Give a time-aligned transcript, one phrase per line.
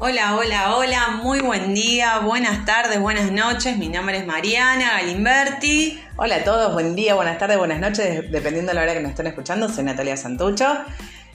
[0.00, 3.76] Hola, hola, hola, muy buen día, buenas tardes, buenas noches.
[3.78, 6.00] Mi nombre es Mariana Galimberti.
[6.14, 9.10] Hola a todos, buen día, buenas tardes, buenas noches, dependiendo de la hora que nos
[9.10, 9.68] estén escuchando.
[9.68, 10.66] Soy Natalia Santucho.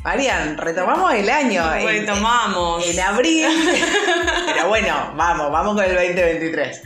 [0.02, 1.62] Marian, retomamos el año.
[1.74, 2.86] Retomamos.
[2.86, 3.48] En, en abril.
[4.46, 6.82] Pero bueno, vamos, vamos con el 2023.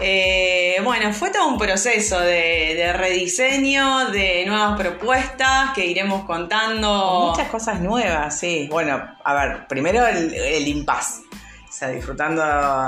[0.00, 7.30] Eh, bueno, fue todo un proceso de, de rediseño, de nuevas propuestas que iremos contando.
[7.30, 8.66] Muchas cosas nuevas, sí.
[8.70, 11.20] Bueno, a ver, primero el, el impas.
[11.68, 12.42] O sea, disfrutando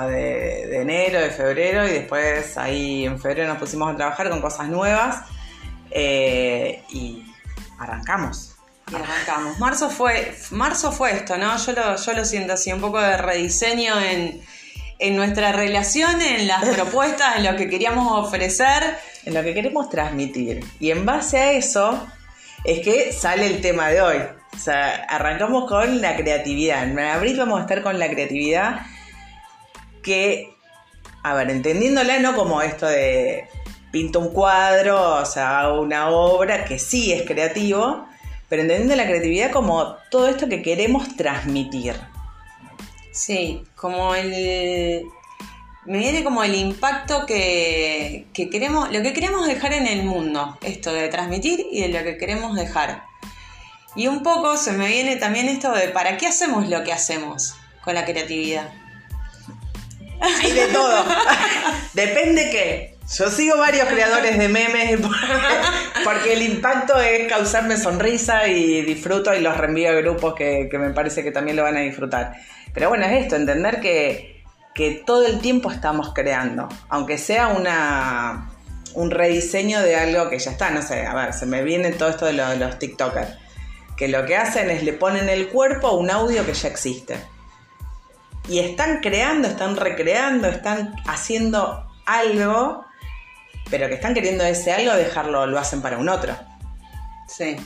[0.09, 4.41] de, de enero, de febrero y después ahí en febrero nos pusimos a trabajar con
[4.41, 5.23] cosas nuevas
[5.91, 7.25] eh, y
[7.78, 8.55] arrancamos.
[8.91, 9.59] Y arrancamos.
[9.59, 11.56] Marzo fue, marzo fue esto, ¿no?
[11.56, 14.41] Yo lo, yo lo siento así, un poco de rediseño en,
[14.98, 18.82] en nuestra relación, en las propuestas, en lo que queríamos ofrecer.
[19.24, 20.64] En lo que queremos transmitir.
[20.78, 22.06] Y en base a eso
[22.64, 24.17] es que sale el tema de hoy.
[24.55, 26.84] O sea, arrancamos con la creatividad.
[26.84, 28.80] En abril vamos a estar con la creatividad
[30.02, 30.55] que,
[31.22, 33.48] a ver, entendiéndola no como esto de
[33.91, 38.06] pinto un cuadro, o sea, hago una obra que sí es creativo,
[38.48, 41.97] pero entendiendo la creatividad como todo esto que queremos transmitir.
[43.17, 45.06] Sí, como el.
[45.86, 50.58] Me viene como el impacto que, que queremos, lo que queremos dejar en el mundo,
[50.61, 53.05] esto de transmitir y de lo que queremos dejar.
[53.95, 57.55] Y un poco se me viene también esto de para qué hacemos lo que hacemos
[57.83, 58.70] con la creatividad.
[60.20, 61.06] Hay de todo.
[61.95, 62.97] Depende qué.
[63.17, 65.01] Yo sigo varios creadores de memes
[66.05, 70.78] porque el impacto es causarme sonrisa y disfruto y los reenvío a grupos que, que
[70.78, 72.34] me parece que también lo van a disfrutar.
[72.77, 78.50] Pero bueno, es esto, entender que, que todo el tiempo estamos creando, aunque sea una,
[78.92, 82.10] un rediseño de algo que ya está, no sé, a ver, se me viene todo
[82.10, 83.30] esto de, lo, de los TikTokers,
[83.96, 87.16] que lo que hacen es le ponen el cuerpo a un audio que ya existe.
[88.46, 92.84] Y están creando, están recreando, están haciendo algo,
[93.70, 96.36] pero que están queriendo ese algo dejarlo, lo hacen para un otro.
[97.27, 97.56] Sí.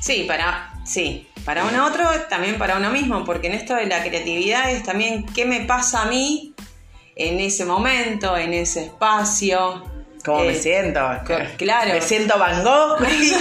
[0.00, 4.02] Sí, para, sí, para un otro, también para uno mismo, porque en esto de la
[4.02, 6.54] creatividad es también qué me pasa a mí
[7.16, 9.84] en ese momento, en ese espacio.
[10.24, 11.00] ¿Cómo Eh, me siento?
[11.26, 11.92] co- claro.
[11.92, 13.34] Me siento Van Gogh y,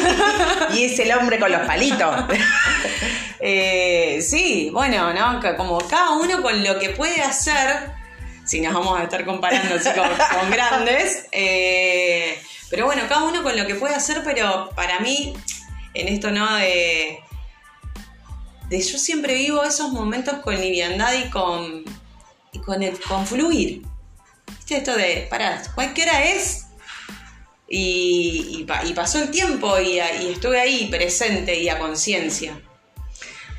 [0.78, 2.16] y es el hombre con los palitos.
[3.46, 5.42] Eh, sí, bueno, ¿no?
[5.58, 7.92] Como cada uno con lo que puede hacer,
[8.46, 13.44] si nos vamos a estar comparando así con, con grandes, eh, pero bueno, cada uno
[13.44, 15.34] con lo que puede hacer, pero para mí,
[15.94, 16.56] en esto, ¿no?
[16.56, 17.20] De,
[18.70, 21.84] de yo siempre vivo esos momentos con liviandad y con,
[22.52, 23.84] y con, el, con fluir.
[24.58, 26.66] ¿Viste esto de, pará, cualquier hora es?
[27.68, 32.60] Y, y pa- y pasó el tiempo y, estuve ahí presente y a conciencia.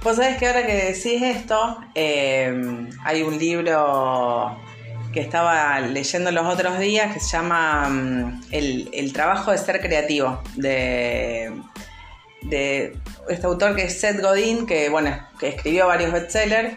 [0.02, 2.54] Vos sabés que ahora que decís esto, eh,
[3.04, 4.58] hay un libro
[5.12, 9.80] que estaba leyendo los otros días que se llama mm, el, el trabajo de ser
[9.80, 11.52] creativo, de,
[12.44, 12.96] de
[13.28, 16.76] este autor que es Seth Godin, que bueno, que escribió varios bestsellers,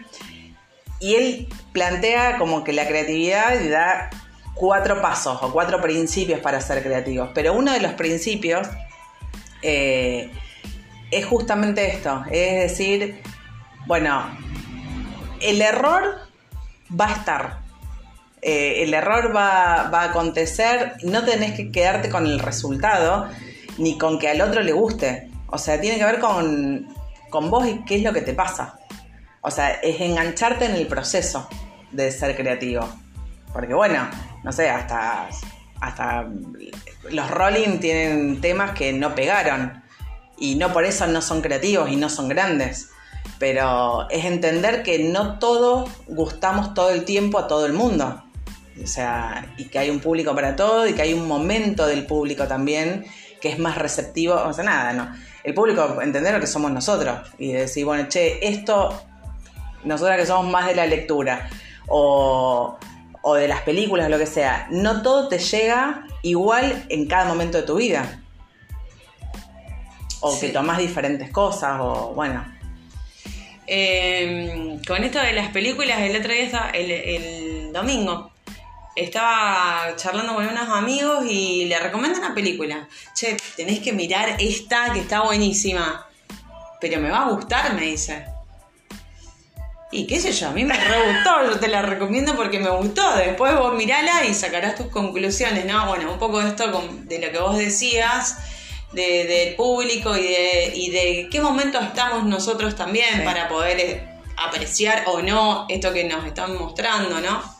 [0.99, 4.09] y él plantea como que la creatividad da
[4.55, 8.67] cuatro pasos o cuatro principios para ser creativos, pero uno de los principios
[9.61, 10.31] eh,
[11.11, 13.21] es justamente esto, es decir,
[13.85, 14.25] bueno,
[15.41, 16.21] el error
[16.99, 17.59] va a estar,
[18.41, 23.29] eh, el error va, va a acontecer, no tenés que quedarte con el resultado,
[23.77, 26.87] ni con que al otro le guste, o sea, tiene que ver con,
[27.29, 28.79] con vos y qué es lo que te pasa,
[29.41, 31.47] o sea, es engancharte en el proceso
[31.91, 32.87] de ser creativo,
[33.53, 34.09] porque bueno,
[34.43, 35.29] no sé, hasta,
[35.79, 36.27] hasta
[37.09, 39.83] los Rolling tienen temas que no pegaron
[40.37, 42.89] y no por eso no son creativos y no son grandes.
[43.39, 48.23] Pero es entender que no todos gustamos todo el tiempo a todo el mundo.
[48.81, 52.05] O sea, y que hay un público para todo y que hay un momento del
[52.05, 53.05] público también
[53.41, 54.35] que es más receptivo.
[54.35, 55.13] O sea, nada, no.
[55.43, 59.01] El público, entender lo que somos nosotros y decir, bueno, che, esto,
[59.83, 61.49] nosotras que somos más de la lectura
[61.87, 62.77] o,
[63.21, 67.57] o de las películas, lo que sea, no todo te llega igual en cada momento
[67.59, 68.21] de tu vida
[70.19, 70.47] o Sí.
[70.47, 72.43] que tomás diferentes cosas, o bueno.
[73.67, 78.31] Eh, con esto de las películas, el otro día el, el domingo,
[79.03, 82.87] estaba charlando con unos amigos y le recomiendo una película.
[83.15, 86.05] Che, tenés que mirar esta que está buenísima.
[86.81, 88.25] Pero me va a gustar, me dice.
[89.91, 92.69] Y qué sé yo, a mí me re gustó, yo te la recomiendo porque me
[92.69, 93.15] gustó.
[93.15, 95.87] Después vos mirala y sacarás tus conclusiones, ¿no?
[95.87, 96.65] Bueno, un poco de esto
[97.05, 98.37] de lo que vos decías,
[98.91, 103.21] de- del público y de, y de qué momento estamos nosotros también Sí.
[103.23, 104.07] para poder eh,
[104.37, 107.56] apreciar o no esto que nos están mostrando, ¿no?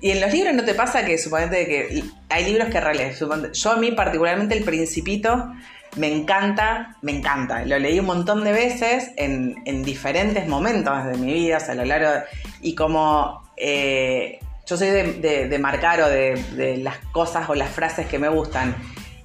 [0.00, 3.18] Y en los libros no te pasa que suponete que hay libros que relees.
[3.52, 5.52] Yo a mí particularmente el Principito
[5.96, 7.64] me encanta, me encanta.
[7.64, 11.84] Lo leí un montón de veces en, en diferentes momentos de mi vida, a lo
[11.84, 12.24] largo.
[12.62, 17.70] y como eh, yo soy de, de, marcar o de, de, las cosas o las
[17.70, 18.76] frases que me gustan.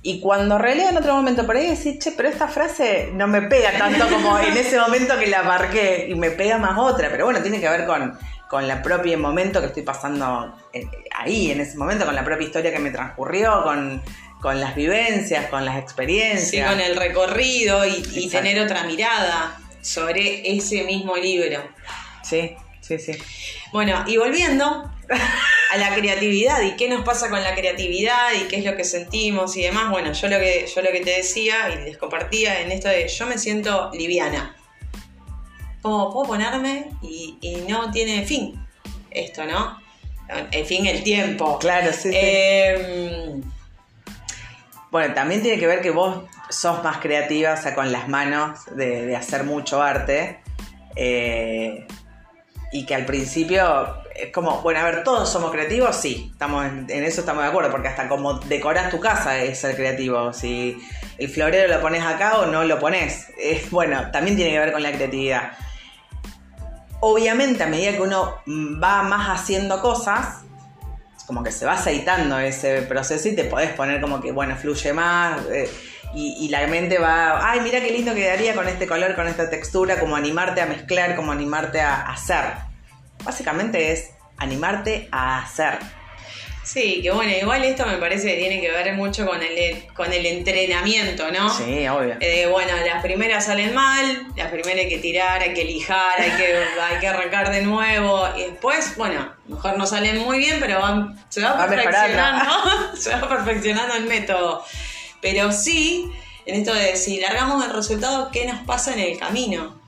[0.01, 3.43] Y cuando releo en otro momento por ahí decís, che, pero esta frase no me
[3.43, 7.09] pega tanto como en ese momento que la marqué y me pega más otra.
[7.09, 8.17] Pero bueno, tiene que ver con,
[8.49, 10.55] con la propia momento que estoy pasando
[11.11, 14.01] ahí, en ese momento, con la propia historia que me transcurrió, con,
[14.41, 16.49] con las vivencias, con las experiencias.
[16.49, 21.63] Sí, con el recorrido y, tener otra mirada sobre ese mismo libro.
[22.23, 23.13] Sí, sí, sí.
[23.71, 24.91] Bueno, y volviendo
[25.71, 28.83] a la creatividad y qué nos pasa con la creatividad y qué es lo que
[28.83, 29.89] sentimos y demás.
[29.89, 33.07] Bueno, yo lo que, yo lo que te decía y les compartía en esto de
[33.07, 34.55] yo me siento liviana.
[35.85, 38.59] Como puedo ponerme y, no tiene fin
[39.11, 39.79] esto, ¿no?
[40.49, 41.59] En fin, el tiempo.
[41.59, 42.09] Claro, sí.
[42.09, 42.17] sí.
[42.19, 43.43] Em,
[44.89, 48.61] bueno, también tiene que ver que vos sos más creativa, o sea, con las manos,
[48.75, 50.39] de, hacer mucho arte.
[50.95, 51.85] Eh,
[52.71, 56.89] y que al principio es como, bueno, a ver, todos somos creativos, sí, estamos en,
[56.89, 60.33] eso estamos de acuerdo, porque hasta como decoras tu casa es ser creativo.
[60.33, 60.79] Si
[61.19, 63.27] el florero lo pones acá o no lo pones.
[63.37, 65.51] Es, bueno, también tiene que ver con la creatividad.
[67.07, 68.41] Obviamente, a medida que uno
[68.83, 70.39] va más haciendo cosas,
[71.27, 74.91] como que se va aceitando ese proceso y te podés poner como que, bueno, fluye
[74.91, 75.39] más.
[75.51, 75.69] Eh,
[76.15, 79.99] y, la mente va, ay, mira qué lindo quedaría con este color, con esta textura,
[79.99, 82.55] como animarte a mezclar, como animarte a hacer.
[83.23, 85.77] Básicamente es animarte a hacer.
[86.65, 90.11] Sí, que bueno, igual esto me parece que tiene que ver mucho con el, con
[90.11, 91.47] el entrenamiento, ¿no?
[91.55, 92.17] Sí, obvio.
[92.19, 96.31] Eh, bueno, las primeras salen mal, las primeras hay que tirar, hay que lijar, hay
[96.31, 98.27] que, hay que arrancar de nuevo.
[98.35, 102.51] Y después, bueno, mejor no salen muy bien, pero van, se va, perfeccionando,
[102.97, 104.65] se va perfeccionando el método.
[105.21, 106.11] Pero sí,
[106.47, 109.79] en esto de si largamos el resultado, ¿qué nos pasa en el camino?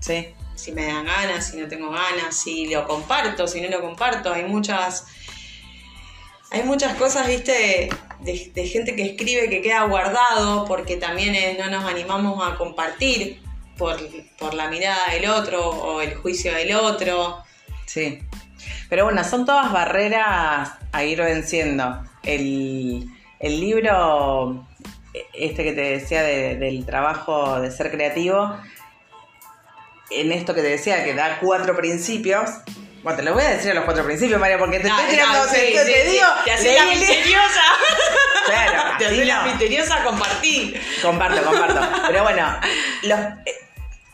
[0.00, 0.28] Sí.
[0.56, 4.30] Si me dan ganas, si no tengo ganas, si lo comparto, si no lo comparto.
[4.30, 5.06] Hay muchas
[6.52, 7.88] hay muchas cosas, viste,
[8.20, 13.40] de, gente que escribe que queda guardado porque también no nos animamos a compartir
[13.76, 13.98] por,
[14.54, 17.38] la mirada del otro o el juicio del otro.
[17.86, 18.20] Sí.
[18.88, 22.04] Pero bueno, son todas barreras a ir venciendo.
[22.22, 23.10] El,
[23.40, 24.66] libro,
[25.32, 28.56] este que te decía del trabajo de ser creativo,
[30.10, 32.50] en esto que te decía, que da cuatro principios,
[33.02, 35.44] bueno, te lo voy a decir a los cuatro principios, María, porque te estoy tirando,
[35.46, 36.26] te, digo.
[36.44, 37.62] Te haces la misteriosa.
[38.46, 40.80] Claro, te haces la misteriosa compartir.
[41.02, 41.80] Comparto, comparto.
[42.06, 42.46] Pero bueno,
[43.02, 43.54] los eh,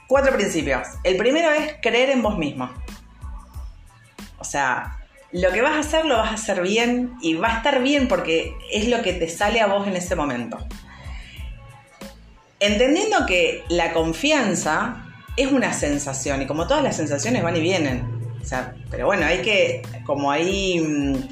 [0.06, 0.88] cuatro principios.
[1.04, 2.70] El primero es creer en vos mismo.
[4.38, 4.98] O sea,
[5.32, 8.08] lo que vas a hacer lo vas a hacer bien y va a estar bien
[8.08, 10.58] porque es lo que te sale a vos en ese momento.
[12.60, 15.04] Entendiendo que la confianza
[15.36, 18.17] es una sensación y como todas las sensaciones van y vienen
[18.90, 21.28] pero bueno, hay que, como ahí, mm,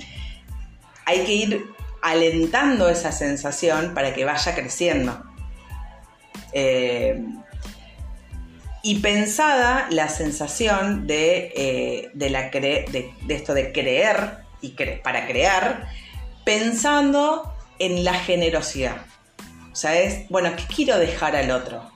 [1.04, 1.66] hay que ir
[2.02, 5.22] alentando esa sensación para que vaya creciendo.
[6.52, 7.22] Eh,
[8.82, 15.88] y pensada la sensación de, eh, de, de, esto de creer y para crear,
[16.44, 18.98] pensando en la generosidad.
[19.72, 21.95] O sea, es, bueno, ¿qué quiero dejar al otro?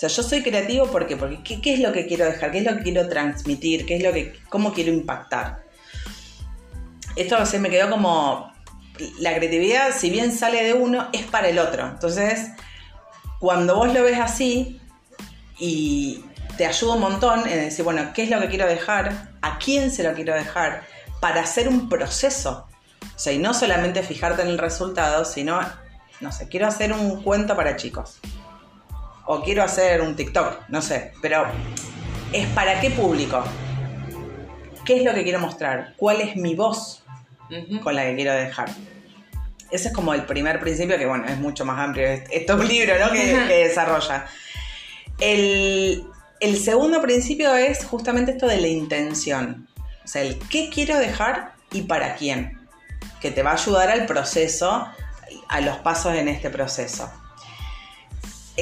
[0.00, 2.50] Sea, yo soy creativo porque, porque ¿qué, es lo que quiero dejar?
[2.50, 3.84] ¿Qué es lo que quiero transmitir?
[3.84, 5.62] ¿Qué es lo que, ¿Cómo quiero impactar?
[7.16, 8.50] Esto se me quedó como,
[9.18, 11.86] la creatividad, si bien sale de uno, es para el otro.
[11.86, 12.48] Entonces,
[13.40, 14.80] cuando vos lo ves así
[15.58, 16.24] y
[16.56, 19.32] te ayuda un montón en decir, bueno, ¿qué es lo que quiero dejar?
[19.42, 20.84] ¿A quién se lo quiero dejar?
[21.20, 22.66] Para hacer un proceso.
[23.02, 25.60] O sea, y no solamente fijarte en el resultado, sino,
[26.20, 28.18] no sé, quiero hacer un cuento para chicos
[29.32, 31.44] o quiero hacer un TikTok, no sé, pero
[32.32, 33.44] es para qué público.
[34.84, 35.94] ¿Qué es lo que quiero mostrar?
[35.96, 37.04] ¿Cuál es mi voz
[37.80, 38.70] con la que quiero dejar?
[39.70, 42.08] Ese es como el primer principio, que bueno, es mucho más amplio.
[42.08, 43.12] Esto es un libro, ¿no?
[43.12, 44.26] Que, desarrolla.
[45.20, 46.04] El,
[46.40, 49.68] el, segundo principio es justamente esto de la intención.
[50.04, 52.58] O sea, el qué quiero dejar y para quién.
[53.20, 54.88] Que te va a ayudar al proceso,
[55.48, 57.08] a los pasos en este proceso.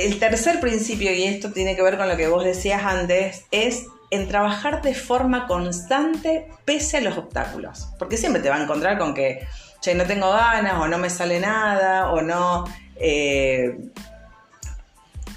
[0.06, 3.86] El tercer principio, y esto tiene que ver con lo que vos decías antes, es
[4.10, 7.88] en trabajar de forma constante pese a los obstáculos.
[7.98, 9.46] Porque siempre te va a encontrar con que,
[9.80, 12.64] che, no tengo ganas, o no me sale nada, o no...
[12.96, 13.76] Eh,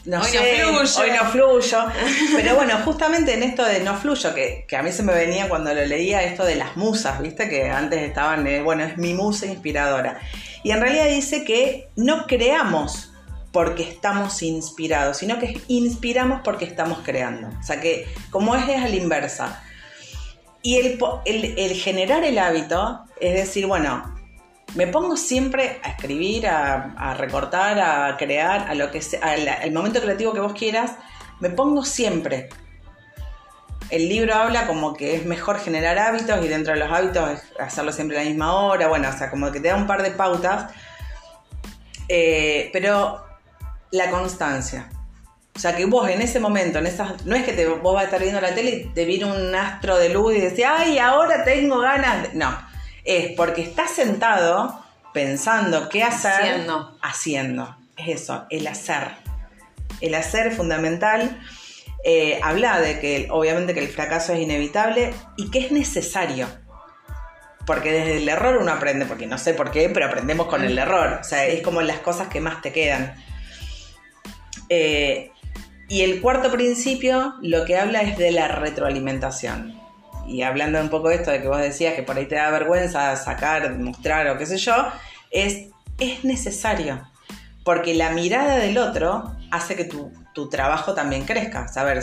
[0.03, 0.99] no Hoy sé, no fluyo.
[0.99, 1.77] hoy no fluyo.
[2.35, 5.47] Pero bueno, justamente en esto de no fluyo, que, que a mí se me venía
[5.47, 7.47] cuando lo leía esto de las musas, ¿viste?
[7.47, 10.19] Que antes estaban, eh, bueno, es mi musa inspiradora.
[10.63, 13.10] Y en realidad dice que no creamos
[13.51, 17.49] porque estamos inspirados, sino que inspiramos porque estamos creando.
[17.59, 19.63] O sea que como es, es a la inversa.
[20.63, 24.15] Y el, generar el hábito es decir, bueno,
[24.75, 30.01] me pongo siempre a escribir, a, recortar, a crear, a lo que sea, al, momento
[30.01, 30.91] creativo que vos quieras,
[31.39, 32.49] me pongo siempre.
[33.89, 37.91] El libro habla como que es mejor generar hábitos y dentro de los hábitos hacerlo
[37.91, 40.11] siempre a la misma hora, bueno, o sea, como que te da un par de
[40.11, 40.71] pautas,
[42.13, 43.30] Eh, pero
[43.91, 44.89] la constancia.
[45.55, 48.03] O sea, que vos en ese momento, en esas, no es que te, vos vas
[48.03, 50.97] a estar viendo la tele y te viene un astro de luz y decís, ay,
[50.97, 52.23] ahora tengo ganas.
[52.23, 52.37] de-".
[52.37, 52.57] No,
[53.03, 54.83] es porque estás sentado
[55.13, 56.31] pensando qué hacer.
[56.31, 56.97] Haciendo.
[57.01, 57.77] Haciendo.
[57.97, 59.11] Es eso, el hacer.
[59.99, 61.39] El hacer es fundamental.
[62.03, 66.47] Eh, habla de que obviamente que el fracaso es inevitable y que es necesario.
[67.65, 70.79] Porque desde el error uno aprende, porque no sé por qué, pero aprendemos con el
[70.79, 71.19] error.
[71.21, 73.15] O sea, es como las cosas que más te quedan.
[74.73, 75.31] Eh,
[75.89, 79.77] y el cuarto principio lo que habla es de la retroalimentación.
[80.25, 82.49] Y hablando un poco de esto de que vos decías que por ahí te da
[82.51, 84.73] vergüenza sacar, mostrar o qué sé yo,
[85.29, 85.67] es,
[85.99, 87.05] es necesario.
[87.65, 91.67] Porque la mirada del otro hace que tu, tu trabajo también crezca.
[91.67, 92.01] Saber,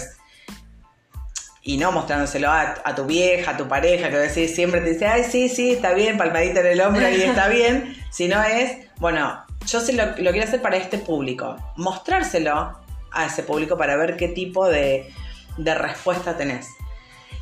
[1.62, 5.06] y no mostrándoselo a, a tu vieja, a tu pareja, que decís, siempre te dice,
[5.06, 9.47] ay, sí, sí, está bien, palmadita en el hombro y está bien, sino es, bueno,
[9.66, 12.78] yo sí lo, quiero hacer para este público, mostrárselo
[13.10, 15.12] a ese público para ver qué tipo de,
[15.56, 16.68] de respuesta tenés.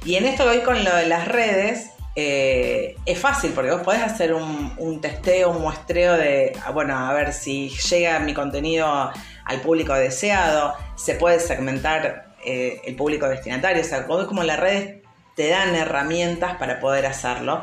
[0.04, 3.82] Y en esto que voy con lo de las redes, eh, es fácil porque vos
[3.82, 9.12] podés hacer un, un testeo, un muestreo de, bueno, a ver si llega mi contenido
[9.44, 15.02] al público deseado, se puede segmentar eh, el público destinatario, o sea, como las redes
[15.34, 17.62] te dan herramientas para poder hacerlo,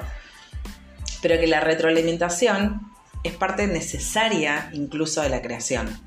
[1.24, 2.93] pero que la retroalimentación
[3.24, 6.00] es parte necesaria incluso de la creación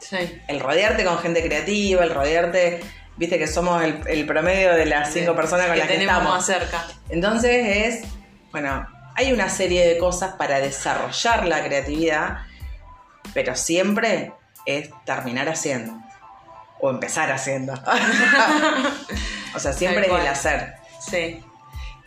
[0.00, 0.16] Sí.
[0.46, 2.80] el rodearte con gente creativa, el rodearte,
[3.16, 6.36] viste que somos el, el promedio de las cinco personas con las que tenemos estamos.
[6.36, 6.84] más cerca.
[7.08, 8.08] Entonces es,
[8.52, 12.38] bueno, hay una serie de cosas para desarrollar la creatividad,
[13.34, 14.32] pero siempre
[14.64, 15.94] es terminar haciendo
[16.78, 17.72] o empezar haciendo.
[19.54, 20.74] o sea, siempre es el hacer.
[21.00, 21.42] Sí.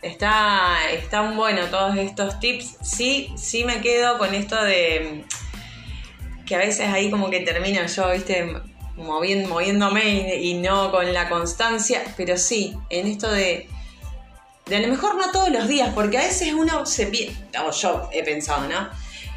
[0.02, 2.76] Está, están bueno todos estos tips.
[2.82, 7.84] Sí, sí me quedo con esto de mm, que a veces ahí como que termino
[7.86, 8.54] yo, viste,
[8.96, 13.68] moviendo, moviéndome y, y no con la constancia, pero sí, en esto de,
[14.66, 17.70] de a lo mejor no todos los días, porque a veces uno se pierde, o
[17.70, 18.88] yo he pensado, ¿no?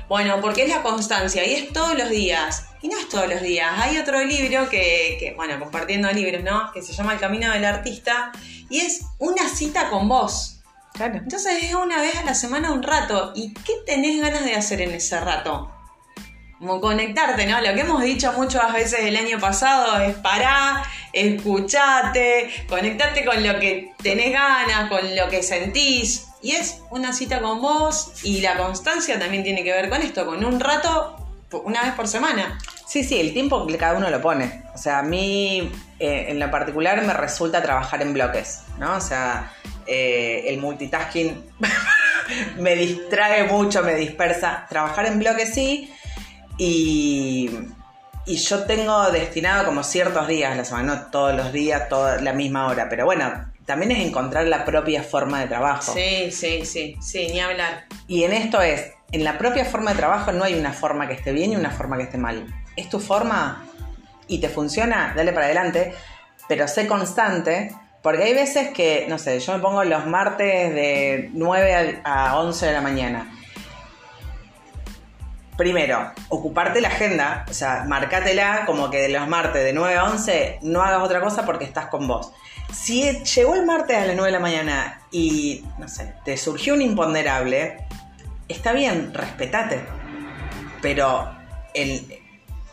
[0.08, 2.68] Bueno, porque es la constancia y es todos los días.
[2.82, 3.72] Y no es todos los días.
[3.78, 6.72] Hay otro libro que, que, bueno, compartiendo libros, ¿no?
[6.74, 8.32] Que se llama El Camino del Artista
[8.70, 10.53] y es una cita con vos.
[11.00, 13.34] Entonces es una vez a la semana un rato.
[13.36, 15.72] ¿Y qué tenés ganas de hacer en ese rato?
[16.60, 17.60] Como conectarte, ¿no?
[17.62, 23.60] Lo que hemos dicho muchas veces el año pasado es pará, escuchate, conectarte con lo
[23.60, 26.28] que tenés ganas, con lo que sentís.
[26.42, 30.26] Y es una cita con vos y la constancia también tiene que ver con esto,
[30.26, 31.18] con un rato
[31.66, 32.60] una vez por semana.
[32.88, 34.64] Sí, sí, el tiempo que cada uno lo pone.
[34.74, 38.96] O sea, a mí eh, en lo particular me resulta trabajar en bloques, ¿no?
[38.96, 39.52] O sea,
[39.88, 41.52] eh, el multitasking
[42.58, 44.66] me distrae mucho, me dispersa.
[44.70, 45.94] Trabajar en bloques sí,
[46.58, 47.50] y,
[48.26, 52.22] y yo tengo destinado como ciertos días a la semana, no todos los días, toda
[52.22, 55.94] la misma hora, pero bueno, también es encontrar la propia forma de trabajo.
[55.94, 57.86] Sí, sí, sí, sí, ni hablar.
[58.08, 61.14] Y en esto es, en la propia forma de trabajo no hay una forma que
[61.14, 62.46] esté bien y una forma que esté mal.
[62.76, 63.66] Es tu forma
[64.28, 65.94] y te funciona, dale para adelante,
[66.48, 71.30] pero sé constante, porque hay veces que, no sé, yo me pongo los martes de
[71.34, 73.34] 9 a a 11 de la mañana.
[75.56, 80.04] Primero, ocuparte la agenda, o sea, marcátela como que de los martes de 9 a
[80.12, 82.34] 11 no hagas otra cosa porque estás con vos.
[82.74, 86.74] Si llegó el martes a las 9 de la mañana y, no sé, te surgió
[86.74, 87.88] un imponderable,
[88.50, 89.80] está bien, respetate.
[90.82, 91.34] Pero,
[91.74, 92.20] el,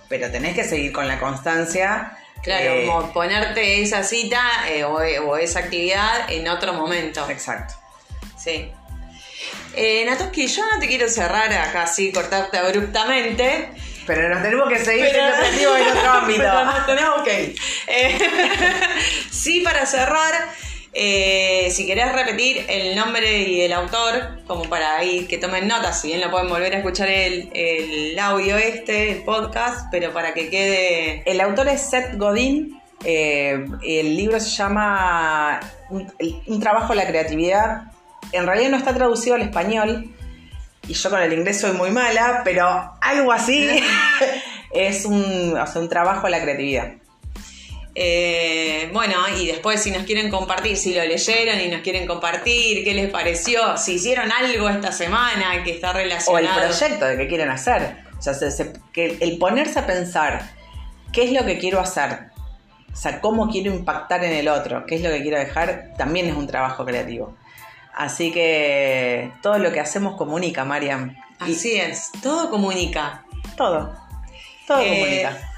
[0.08, 2.16] pero tenés que seguir con la constancia.
[2.42, 7.28] Claro, eh, como ponerte esa cita eh, o, o esa actividad en otro momento.
[7.28, 7.74] Exacto.
[8.38, 8.72] Sí.
[9.74, 13.70] Eh, Natoski, yo no te quiero cerrar acá así, cortarte abruptamente.
[14.06, 16.40] Pero nos tenemos que seguir siendo creativos en otro ámbito.
[16.40, 17.54] Pero nos tenemos que ir.
[17.86, 18.18] Eh,
[19.30, 20.48] sí, para cerrar,
[20.92, 26.00] Eh, si querés repetir el nombre y el autor, como para ahí que tomen notas,
[26.00, 30.34] si bien lo pueden volver a escuchar el, el audio este, el podcast, pero para
[30.34, 31.22] que quede...
[31.30, 32.80] El autor es Seth Godin.
[33.04, 37.92] eh, el libro se llama un, trabajo de la creatividad.
[38.32, 40.12] En realidad no está traducido al español.
[40.88, 42.66] Y yo con el inglés soy muy mala, pero
[43.00, 43.68] algo así
[44.72, 46.94] es un, o sea, un trabajo de la creatividad.
[48.02, 52.82] Eh, bueno, y después si nos quieren compartir, si lo leyeron y nos quieren compartir,
[52.82, 56.60] qué les pareció, si hicieron algo esta semana que está O el relacionado.
[56.66, 57.98] proyecto de qué quieren hacer.
[58.18, 60.50] O sea, se- se- que el ponerse a pensar
[61.12, 62.30] qué es lo que quiero hacer.
[62.90, 66.26] O sea, cómo quiero impactar en el otro, qué es lo que quiero dejar, también
[66.26, 67.36] es un trabajo creativo.
[67.94, 71.14] Así que todo lo que hacemos comunica, Mariam.
[71.46, 73.24] Y Así es, todo comunica.
[73.58, 73.94] todo.
[74.66, 75.49] Todo Eh, comunica.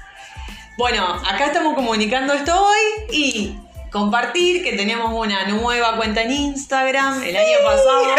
[0.75, 3.59] Bueno, acá estamos comunicando esto hoy y
[3.91, 7.21] compartir que tenemos una nueva cuenta en Instagram.
[7.21, 8.15] El año pasado,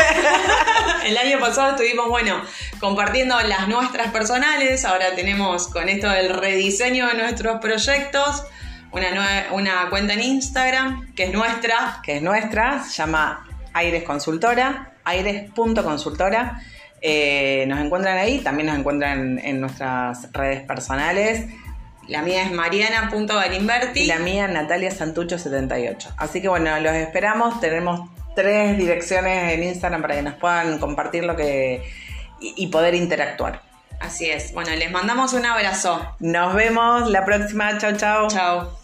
[1.05, 2.41] el año pasado estuvimos, bueno,
[2.79, 4.85] compartiendo las nuestras personales.
[4.85, 8.45] Ahora tenemos con esto del rediseño de nuestros proyectos
[8.93, 12.01] una, una cuenta en Instagram que es nuestra.
[12.05, 16.61] que es nuestra, se llama Aires Consultora, aires.consultora.
[17.03, 21.47] Eh, nos encuentran ahí, también nos encuentran en nuestras redes personales.
[22.09, 24.01] La mía es mariana.galimberti.
[24.01, 26.15] Y la mía, Natalia Santucho78.
[26.17, 27.61] Así que bueno, los esperamos.
[27.61, 31.83] Tenemos tres direcciones en Instagram para que nos puedan compartir lo que.
[32.41, 33.63] y, y poder interactuar.
[34.01, 34.53] Así es.
[34.53, 36.05] Bueno, les mandamos un abrazo.
[36.21, 37.79] Nos vemos la próxima.
[37.79, 38.29] Chau, chau.
[38.29, 38.84] Chao.